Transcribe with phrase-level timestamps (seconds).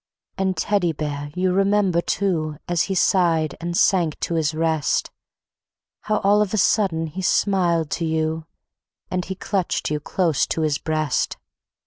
[0.35, 1.29] And, Teddy Bear!
[1.35, 5.11] you remember, too, As he sighed and sank to his rest,
[5.99, 8.47] How all of a sudden he smiled to you,
[9.11, 11.37] And he clutched you close to his breast.